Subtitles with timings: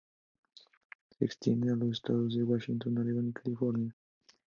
[1.11, 3.93] Se extiende a los estados de Washington, Oregón y California.